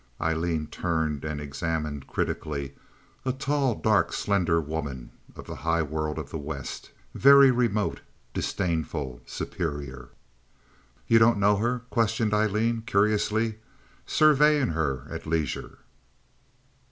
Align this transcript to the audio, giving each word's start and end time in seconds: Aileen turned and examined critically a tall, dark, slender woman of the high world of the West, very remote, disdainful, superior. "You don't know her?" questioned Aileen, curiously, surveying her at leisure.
Aileen 0.19 0.65
turned 0.65 1.23
and 1.23 1.39
examined 1.39 2.07
critically 2.07 2.73
a 3.23 3.31
tall, 3.31 3.75
dark, 3.75 4.11
slender 4.13 4.59
woman 4.59 5.11
of 5.35 5.45
the 5.45 5.57
high 5.57 5.83
world 5.83 6.17
of 6.17 6.31
the 6.31 6.39
West, 6.39 6.89
very 7.13 7.51
remote, 7.51 8.01
disdainful, 8.33 9.21
superior. 9.27 10.09
"You 11.07 11.19
don't 11.19 11.37
know 11.37 11.57
her?" 11.57 11.83
questioned 11.91 12.33
Aileen, 12.33 12.81
curiously, 12.87 13.59
surveying 14.07 14.69
her 14.69 15.05
at 15.11 15.27
leisure. 15.27 15.77